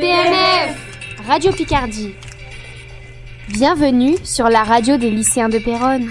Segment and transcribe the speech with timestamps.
[0.00, 2.14] PNF Radio Picardie.
[3.48, 6.06] Bienvenue sur la radio des lycéens de Péronne.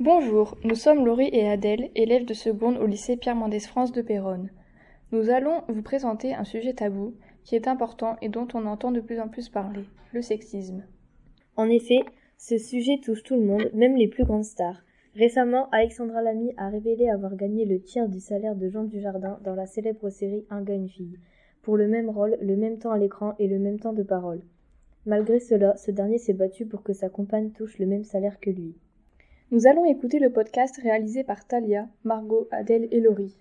[0.00, 4.00] Bonjour, nous sommes Laurie et Adèle, élèves de seconde au lycée Pierre Mendès France de
[4.00, 4.48] Péronne.
[5.12, 9.02] Nous allons vous présenter un sujet tabou qui est important et dont on entend de
[9.02, 9.84] plus en plus parler,
[10.14, 10.86] le sexisme.
[11.56, 12.00] En effet,
[12.38, 14.80] ce sujet touche tout le monde, même les plus grandes stars.
[15.14, 19.54] Récemment, Alexandra Lamy a révélé avoir gagné le tiers du salaire de Jean Dujardin dans
[19.54, 21.18] la célèbre série Un gars, une fille,
[21.64, 24.40] pour le même rôle, le même temps à l'écran et le même temps de parole.
[25.06, 28.50] Malgré cela, ce dernier s'est battu pour que sa compagne touche le même salaire que
[28.50, 28.74] lui.
[29.50, 33.36] Nous allons écouter le podcast réalisé par Talia, Margot, Adèle et Laurie.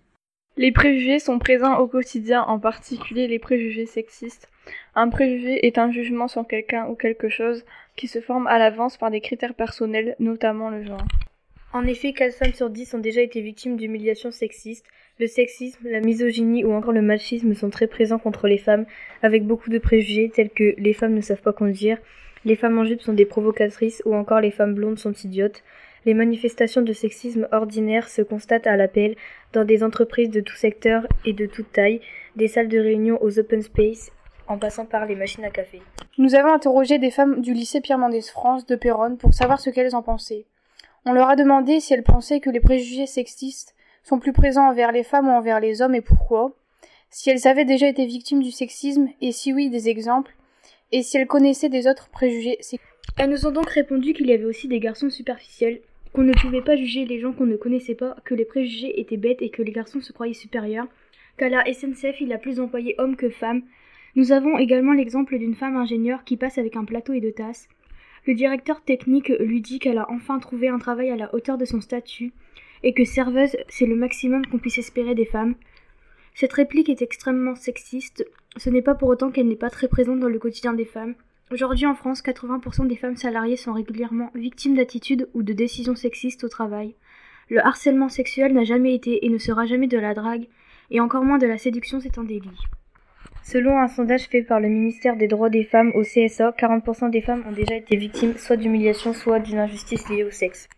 [0.55, 4.50] Les préjugés sont présents au quotidien, en particulier les préjugés sexistes.
[4.95, 8.98] Un préjugé est un jugement sur quelqu'un ou quelque chose qui se forme à l'avance
[8.98, 11.05] par des critères personnels, notamment le genre.
[11.73, 14.86] En effet, 4 femmes sur 10 ont déjà été victimes d'humiliations sexistes.
[15.20, 18.86] Le sexisme, la misogynie ou encore le machisme sont très présents contre les femmes,
[19.23, 21.98] avec beaucoup de préjugés tels que les femmes ne savent pas conduire,
[22.45, 25.64] les femmes en jupe sont des provocatrices ou encore les femmes blondes sont idiotes.
[26.06, 29.16] Les manifestations de sexisme ordinaires se constatent à l'appel
[29.53, 32.02] dans des entreprises de tout secteur et de toute taille,
[32.36, 34.11] des salles de réunion aux open space,
[34.48, 35.81] en passant par les machines à café.
[36.17, 39.70] Nous avons interrogé des femmes du lycée Pierre Mendès France de Péronne pour savoir ce
[39.70, 40.45] qu'elles en pensaient.
[41.06, 44.92] On leur a demandé si elles pensaient que les préjugés sexistes sont plus présents envers
[44.92, 46.56] les femmes ou envers les hommes et pourquoi,
[47.10, 50.34] si elles avaient déjà été victimes du sexisme et si oui des exemples,
[50.94, 52.82] et si elles connaissaient des autres préjugés sexistes.
[53.18, 55.82] Elles nous ont donc répondu qu'il y avait aussi des garçons superficiels,
[56.14, 59.17] qu'on ne pouvait pas juger les gens qu'on ne connaissait pas, que les préjugés étaient
[59.17, 60.88] bêtes et que les garçons se croyaient supérieurs,
[61.38, 63.64] qu'à la SNCF il a plus employé hommes que femmes.
[64.16, 67.67] Nous avons également l'exemple d'une femme ingénieure qui passe avec un plateau et deux tasses,
[68.26, 71.66] le directeur technique lui dit qu'elle a enfin trouvé un travail à la hauteur de
[71.66, 72.32] son statut
[72.84, 75.56] et que serveuse, c'est le maximum qu'on puisse espérer des femmes.
[76.34, 78.26] Cette réplique est extrêmement sexiste.
[78.58, 81.16] Ce n'est pas pour autant qu'elle n'est pas très présente dans le quotidien des femmes.
[81.52, 86.44] Aujourd'hui en France, 80% des femmes salariées sont régulièrement victimes d'attitudes ou de décisions sexistes
[86.44, 86.95] au travail.
[87.50, 90.48] Le harcèlement sexuel n'a jamais été et ne sera jamais de la drague,
[90.89, 92.50] et encore moins de la séduction, c'est un délit.
[93.43, 97.21] Selon un sondage fait par le ministère des droits des femmes au CSA, 40% des
[97.21, 100.70] femmes ont déjà été victimes soit d'humiliation, soit d'une injustice liée au sexe.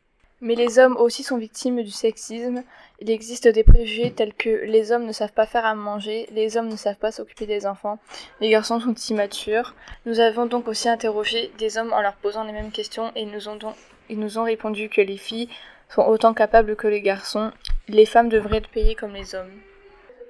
[0.41, 2.63] Mais les hommes aussi sont victimes du sexisme.
[2.99, 6.57] Il existe des préjugés tels que les hommes ne savent pas faire à manger, les
[6.57, 7.99] hommes ne savent pas s'occuper des enfants,
[8.41, 9.75] les garçons sont immatures.
[10.07, 13.31] Nous avons donc aussi interrogé des hommes en leur posant les mêmes questions et ils
[13.31, 13.75] nous ont, donc,
[14.09, 15.49] ils nous ont répondu que les filles
[15.89, 17.51] sont autant capables que les garçons.
[17.87, 19.51] Les femmes devraient être payées comme les hommes.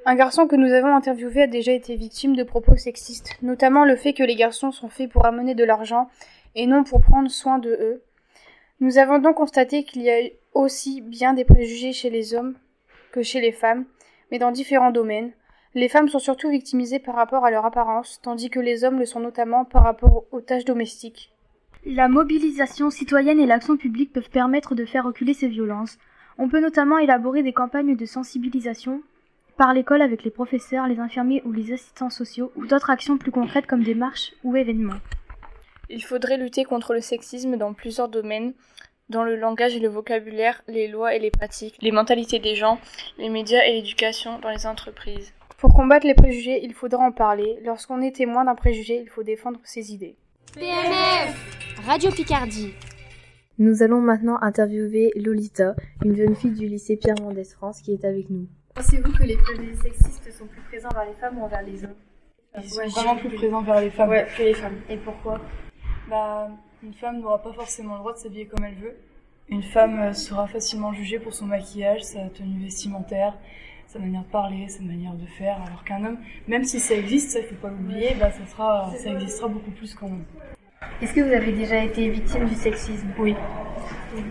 [0.08, 3.96] Un garçon que nous avons interviewé a déjà été victime de propos sexistes, notamment le
[3.96, 6.12] fait que les garçons sont faits pour amener de l'argent
[6.54, 8.04] et non pour prendre soin de eux.
[8.80, 10.20] Nous avons donc constaté qu'il y a
[10.54, 12.54] aussi bien des préjugés chez les hommes
[13.12, 13.86] que chez les femmes,
[14.30, 15.32] mais dans différents domaines.
[15.74, 19.06] Les femmes sont surtout victimisées par rapport à leur apparence, tandis que les hommes le
[19.06, 21.34] sont notamment par rapport aux tâches domestiques.
[21.84, 25.98] La mobilisation citoyenne et l'action publique peuvent permettre de faire reculer ces violences.
[26.38, 29.02] On peut notamment élaborer des campagnes de sensibilisation
[29.58, 33.32] par l'école avec les professeurs, les infirmiers ou les assistants sociaux, ou d'autres actions plus
[33.32, 35.00] concrètes comme des marches ou événements.
[35.90, 38.54] Il faudrait lutter contre le sexisme dans plusieurs domaines,
[39.10, 42.80] dans le langage et le vocabulaire, les lois et les pratiques, les mentalités des gens,
[43.18, 45.34] les médias et l'éducation dans les entreprises.
[45.58, 47.60] Pour combattre les préjugés, il faudra en parler.
[47.64, 50.16] Lorsqu'on est témoin d'un préjugé, il faut défendre ses idées.
[50.54, 52.74] PNF Radio Picardie.
[53.58, 58.04] Nous allons maintenant interviewer Lolita, une jeune fille du lycée Pierre Mendès France qui est
[58.04, 58.48] avec nous.
[58.76, 61.96] Pensez-vous que les préjugés sexistes sont plus présents vers les femmes ou envers les hommes
[62.62, 64.10] Ils sont vraiment plus présents vers les femmes.
[64.10, 64.76] Ouais, que les femmes.
[64.90, 65.40] Et pourquoi
[66.10, 66.50] Bah,
[66.84, 68.98] une femme n'aura pas forcément le droit de s'habiller comme elle veut.
[69.48, 73.38] Une femme euh, sera facilement jugée pour son maquillage, sa tenue vestimentaire,
[73.88, 76.18] sa manière de parler, sa manière de faire, alors qu'un homme,
[76.50, 79.72] même si ça existe, ça il faut pas l'oublier, bah ça sera, ça existera beaucoup
[79.72, 80.26] plus quand même.
[81.02, 83.08] Est-ce que vous avez déjà été victime du sexisme?
[83.20, 83.36] Oui.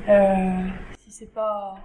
[0.08, 0.68] Euh,
[0.98, 1.76] si c'est pas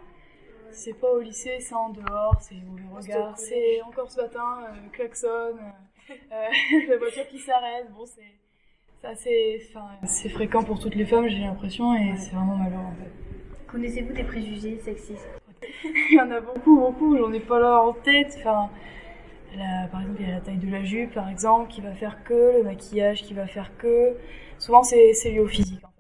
[0.71, 4.89] c'est pas au lycée, c'est en dehors, c'est mauvais regard, c'est encore ce matin, euh,
[4.91, 10.95] klaxon, euh, euh la voiture qui s'arrête, bon c'est assez, enfin, c'est fréquent pour toutes
[10.95, 13.11] les femmes, j'ai l'impression, et c'est vraiment malheureux en fait.
[13.71, 15.29] Connaissez-vous des préjugés sexistes?
[15.83, 18.69] Il y en a beaucoup, beaucoup, j'en ai pas là en tête, enfin,
[19.55, 21.93] la, par exemple, il y a la taille de la jupe, par exemple, qui va
[21.93, 24.15] faire que, le maquillage qui va faire que,
[24.59, 25.91] souvent c'est lié au physique en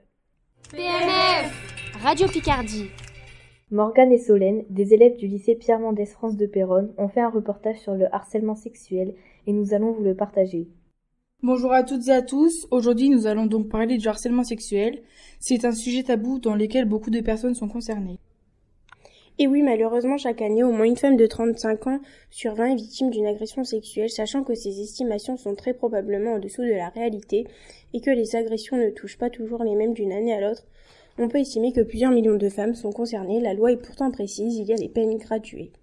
[0.71, 0.77] fait.
[0.77, 2.91] PNF Radio Picardie.
[3.71, 7.29] Morgane et Solène, des élèves du lycée Pierre Mendès France de Péronne, ont fait un
[7.29, 9.13] reportage sur le harcèlement sexuel
[9.45, 10.67] et nous allons vous le partager.
[11.43, 12.67] Bonjour à toutes et à tous.
[12.71, 15.03] Aujourd'hui, nous allons donc parler du harcèlement sexuel.
[15.39, 18.17] C'est un sujet tabou dans lequel beaucoup de personnes sont concernées.
[19.37, 21.99] Et oui, malheureusement, chaque année, au moins une femme de 35 ans
[22.31, 26.39] sur 20 est victime d'une agression sexuelle, sachant que ces estimations sont très probablement en
[26.39, 27.45] dessous de la réalité
[27.93, 30.65] et que les agressions ne touchent pas toujours les mêmes d'une année à l'autre.
[31.21, 34.55] On peut estimer que plusieurs millions de femmes sont concernées, la loi est pourtant précise,
[34.55, 35.73] il y a des peines graduées.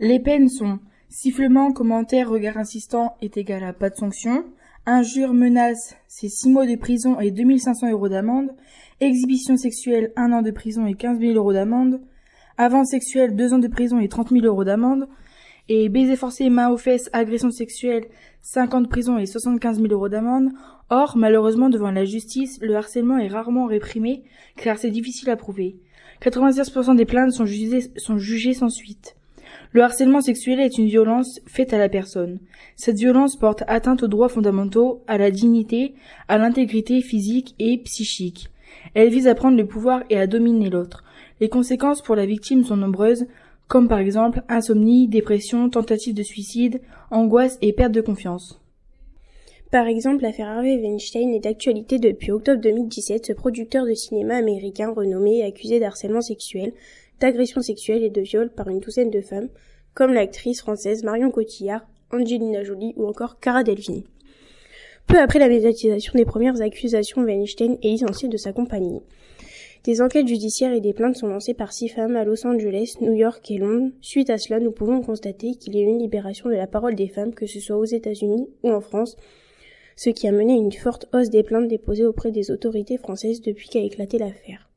[0.00, 4.44] Les peines sont sifflement, commentaire, regard insistant est égal à pas de sanction,
[4.84, 8.50] injure, menace, c'est 6 mois de prison et 2500 euros d'amende,
[9.00, 12.02] exhibition sexuelle, 1 an de prison et 15 000 euros d'amende,
[12.58, 15.08] avant sexuelle, 2 ans de prison et 30 000 euros d'amende,
[15.68, 18.04] et baiser forcé, main aux fesses, agression sexuelle,
[18.42, 20.50] 5 ans de prison et 75 000 euros d'amende.
[20.88, 24.24] Or, malheureusement, devant la justice, le harcèlement est rarement réprimé,
[24.56, 25.76] car c'est difficile à prouver.
[26.22, 29.16] 96% des plaintes sont jugées, sont jugées sans suite.
[29.72, 32.40] Le harcèlement sexuel est une violence faite à la personne.
[32.76, 35.94] Cette violence porte atteinte aux droits fondamentaux, à la dignité,
[36.28, 38.48] à l'intégrité physique et psychique.
[38.94, 41.04] Elle vise à prendre le pouvoir et à dominer l'autre.
[41.40, 43.26] Les conséquences pour la victime sont nombreuses,
[43.70, 46.80] comme par exemple insomnie, dépression, tentative de suicide,
[47.12, 48.60] angoisse et perte de confiance.
[49.70, 53.26] Par exemple, l'affaire Harvey Weinstein est d'actualité depuis octobre 2017.
[53.26, 56.72] Ce producteur de cinéma américain renommé est accusé d'harcèlement sexuel,
[57.20, 59.48] d'agression sexuelle et de viol par une douzaine de femmes,
[59.94, 64.04] comme l'actrice française Marion Cotillard, Angelina Jolie ou encore Cara Delvini.
[65.06, 69.00] Peu après la médiatisation des premières accusations, Weinstein est licencié de sa compagnie.
[69.84, 73.14] Des enquêtes judiciaires et des plaintes sont lancées par six femmes à Los Angeles, New
[73.14, 73.90] York et Londres.
[74.02, 76.94] Suite à cela, nous pouvons constater qu'il y a eu une libération de la parole
[76.94, 79.16] des femmes, que ce soit aux États-Unis ou en France,
[79.96, 83.40] ce qui a mené à une forte hausse des plaintes déposées auprès des autorités françaises
[83.40, 84.68] depuis qu'a éclaté l'affaire.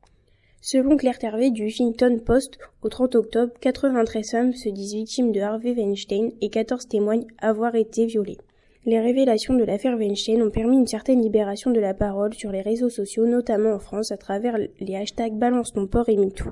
[0.62, 5.40] Selon Claire Tervé du Huffington Post, au 30 octobre, 93 femmes se disent victimes de
[5.40, 8.38] Harvey Weinstein et 14 témoignent avoir été violées.
[8.86, 12.60] Les révélations de l'affaire Weinstein ont permis une certaine libération de la parole sur les
[12.60, 16.50] réseaux sociaux, notamment en France, à travers les hashtags Balance ton port et MeToo.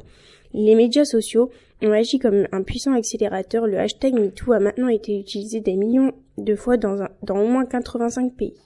[0.54, 1.50] Les médias sociaux
[1.82, 3.66] ont agi comme un puissant accélérateur.
[3.66, 8.32] Le hashtag MeToo a maintenant été utilisé des millions de fois dans, au moins 85
[8.32, 8.56] pays.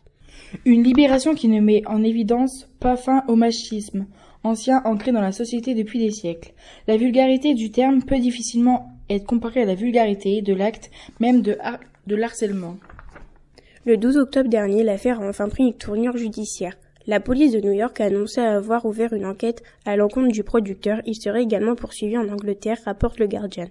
[0.65, 4.07] Une libération qui ne met en évidence pas fin au machisme,
[4.45, 6.53] ancien ancré dans la société depuis des siècles.
[6.87, 11.59] La vulgarité du terme peut difficilement être comparée à la vulgarité de l'acte même de,
[12.07, 12.77] de l'harcèlement.
[13.87, 16.77] Le 12 octobre dernier, l'affaire a enfin pris une tournure judiciaire.
[17.07, 21.01] La police de New York a annoncé avoir ouvert une enquête à l'encontre du producteur.
[21.07, 23.69] Il serait également poursuivi en Angleterre, rapporte le Guardian.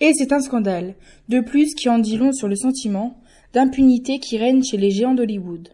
[0.00, 0.94] Et c'est un scandale.
[1.28, 3.20] De plus, qui en dit long sur le sentiment
[3.52, 5.68] d'impunité qui règne chez les géants d'Hollywood.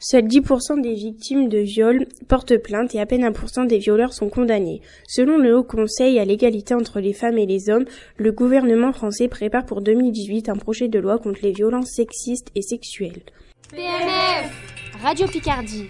[0.00, 4.28] Seuls 10% des victimes de viol portent plainte et à peine 1% des violeurs sont
[4.28, 4.80] condamnés.
[5.08, 7.84] Selon le Haut Conseil à l'égalité entre les femmes et les hommes,
[8.16, 12.62] le gouvernement français prépare pour 2018 un projet de loi contre les violences sexistes et
[12.62, 13.22] sexuelles.
[13.70, 15.88] PNF Radio Picardie.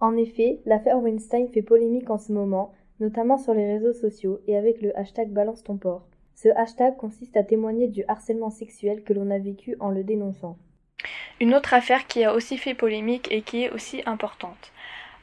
[0.00, 4.56] En effet, l'affaire Weinstein fait polémique en ce moment, notamment sur les réseaux sociaux et
[4.56, 6.08] avec le hashtag Balance ton port.
[6.34, 10.56] Ce hashtag consiste à témoigner du harcèlement sexuel que l'on a vécu en le dénonçant.
[11.42, 14.70] Une autre affaire qui a aussi fait polémique et qui est aussi importante.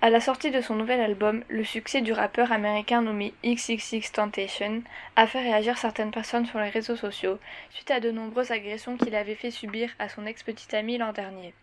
[0.01, 4.83] À la sortie de son nouvel album, le succès du rappeur américain nommé XXX Temptation
[5.15, 7.39] a fait réagir certaines personnes sur les réseaux sociaux
[7.69, 11.53] suite à de nombreuses agressions qu'il avait fait subir à son ex-petite amie l'an dernier.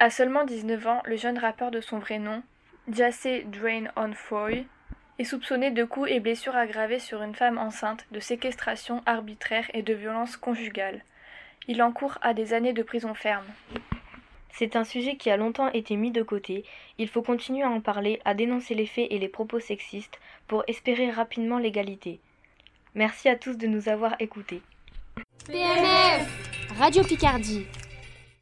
[0.00, 2.42] À seulement 19 ans, le jeune rappeur de son vrai nom,
[2.92, 4.66] Jace Drain On Foy,
[5.18, 9.80] est soupçonné de coups et blessures aggravées sur une femme enceinte, de séquestration arbitraire et
[9.80, 11.02] de violence conjugale.
[11.68, 13.46] Il encourt à des années de prison ferme.
[14.50, 16.64] C'est un sujet qui a longtemps été mis de côté.
[16.98, 20.64] Il faut continuer à en parler, à dénoncer les faits et les propos sexistes pour
[20.66, 22.20] espérer rapidement l'égalité.
[22.94, 24.60] Merci à tous de nous avoir écoutés.
[25.46, 27.66] PNF Radio Picardie